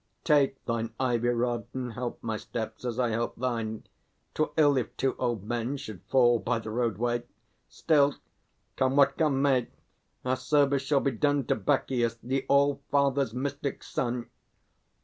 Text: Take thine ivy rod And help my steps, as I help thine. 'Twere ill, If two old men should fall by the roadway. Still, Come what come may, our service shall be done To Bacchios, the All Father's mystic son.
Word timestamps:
Take 0.23 0.65
thine 0.65 0.91
ivy 0.99 1.27
rod 1.27 1.67
And 1.75 1.93
help 1.93 2.23
my 2.23 2.35
steps, 2.35 2.85
as 2.85 2.97
I 2.97 3.09
help 3.09 3.35
thine. 3.35 3.83
'Twere 4.33 4.49
ill, 4.57 4.75
If 4.75 4.97
two 4.97 5.15
old 5.19 5.43
men 5.43 5.77
should 5.77 6.01
fall 6.09 6.39
by 6.39 6.57
the 6.57 6.71
roadway. 6.71 7.21
Still, 7.69 8.15
Come 8.77 8.95
what 8.95 9.15
come 9.15 9.43
may, 9.43 9.67
our 10.25 10.37
service 10.37 10.81
shall 10.81 11.01
be 11.01 11.11
done 11.11 11.45
To 11.45 11.55
Bacchios, 11.55 12.17
the 12.23 12.47
All 12.49 12.81
Father's 12.89 13.35
mystic 13.35 13.83
son. 13.83 14.25